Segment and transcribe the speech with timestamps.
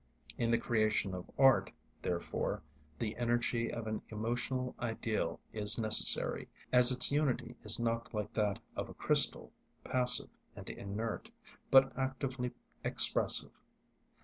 [0.35, 2.63] In the creation of art, therefore,
[2.97, 8.57] the energy of an emotional ideal is necessary; as its unity is not like that
[8.75, 9.51] of a crystal,
[9.83, 11.29] passive and inert,
[11.69, 12.49] but actively
[12.83, 13.59] expressive.